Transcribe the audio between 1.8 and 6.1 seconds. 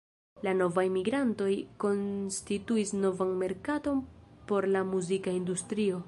konstituis novan merkaton por la muzika industrio.